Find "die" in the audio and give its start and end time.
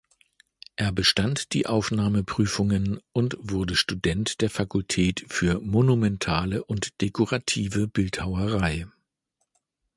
1.53-1.67